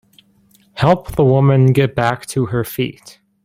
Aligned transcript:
Help 0.73 1.09
the 1.11 1.23
woman 1.23 1.73
get 1.73 1.93
back 1.93 2.25
to 2.25 2.47
her 2.47 2.63
feet. 2.63 3.19